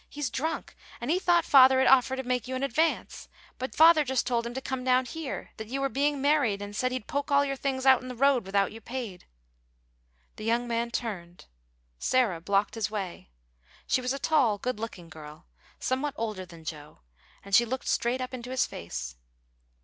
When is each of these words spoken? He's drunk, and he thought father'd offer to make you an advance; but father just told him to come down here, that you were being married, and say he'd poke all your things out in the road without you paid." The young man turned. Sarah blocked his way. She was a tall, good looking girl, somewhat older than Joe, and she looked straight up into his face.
He's 0.09 0.31
drunk, 0.31 0.75
and 0.99 1.11
he 1.11 1.19
thought 1.19 1.45
father'd 1.45 1.85
offer 1.85 2.15
to 2.15 2.23
make 2.23 2.47
you 2.47 2.55
an 2.55 2.63
advance; 2.63 3.29
but 3.59 3.75
father 3.75 4.03
just 4.03 4.25
told 4.25 4.47
him 4.47 4.53
to 4.55 4.59
come 4.59 4.83
down 4.83 5.05
here, 5.05 5.51
that 5.57 5.67
you 5.67 5.79
were 5.79 5.89
being 5.89 6.19
married, 6.19 6.59
and 6.59 6.75
say 6.75 6.89
he'd 6.89 7.05
poke 7.05 7.29
all 7.29 7.45
your 7.45 7.55
things 7.55 7.85
out 7.85 8.01
in 8.01 8.07
the 8.07 8.15
road 8.15 8.43
without 8.47 8.71
you 8.71 8.81
paid." 8.81 9.25
The 10.37 10.43
young 10.43 10.67
man 10.67 10.89
turned. 10.89 11.45
Sarah 11.99 12.41
blocked 12.41 12.73
his 12.73 12.89
way. 12.89 13.29
She 13.85 14.01
was 14.01 14.11
a 14.11 14.17
tall, 14.17 14.57
good 14.57 14.79
looking 14.79 15.07
girl, 15.07 15.45
somewhat 15.77 16.15
older 16.17 16.47
than 16.47 16.65
Joe, 16.65 17.01
and 17.45 17.53
she 17.53 17.63
looked 17.67 17.87
straight 17.87 18.21
up 18.21 18.33
into 18.33 18.49
his 18.49 18.65
face. 18.65 19.15